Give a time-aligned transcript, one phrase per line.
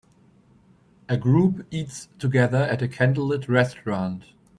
[1.07, 4.23] A group eats together at a candlelit restaurant.